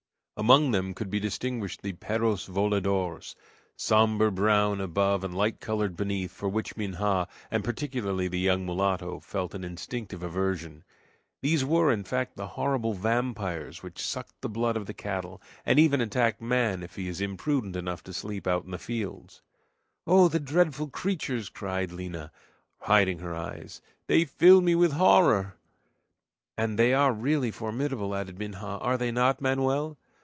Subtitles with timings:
[0.37, 3.35] Among them could be distinguished the "perros voladors,"
[3.75, 9.19] somber brown above and light colored beneath, for which Minha, and particularly the young mulatto,
[9.19, 10.83] felt an instinctive aversion.
[11.43, 15.77] These were, in fact, the horrible vampires which suck the blood of the cattle, and
[15.77, 19.43] even attack man if he is imprudent enough to sleep out in the fields.
[20.07, 22.31] "Oh, the dreadful creatures!" cried Lina,
[22.79, 25.57] hiding her eyes; "they fill me with horror!"
[26.57, 29.99] "And they are really formidable," added Minha; "are they not, Manoel?"